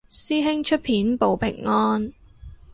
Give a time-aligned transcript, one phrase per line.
[0.09, 2.11] 師兄出片報平安